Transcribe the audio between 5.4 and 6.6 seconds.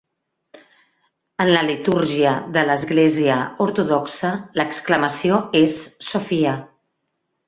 és Sofia!